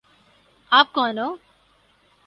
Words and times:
آپ 0.71 0.93
کون 0.93 1.17
ہو؟ 1.19 1.35